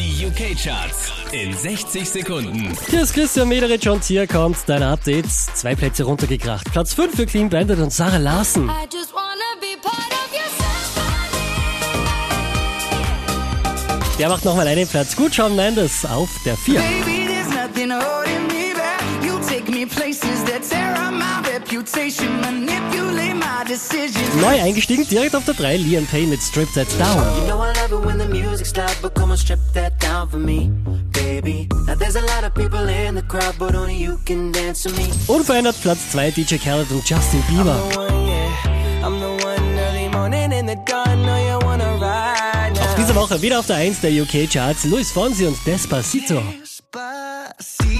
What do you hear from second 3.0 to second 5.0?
ist Christian Mederich und hier kommt dein